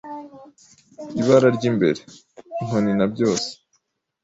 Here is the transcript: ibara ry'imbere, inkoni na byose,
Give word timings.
ibara 1.19 1.47
ry'imbere, 1.55 1.99
inkoni 2.61 2.91
na 2.97 3.05
byose, 3.13 3.49